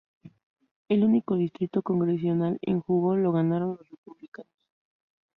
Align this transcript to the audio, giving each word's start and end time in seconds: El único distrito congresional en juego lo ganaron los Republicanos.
El 0.89 1.03
único 1.03 1.35
distrito 1.35 1.83
congresional 1.83 2.57
en 2.63 2.81
juego 2.81 3.15
lo 3.17 3.31
ganaron 3.31 3.77
los 3.79 3.87
Republicanos. 3.87 4.49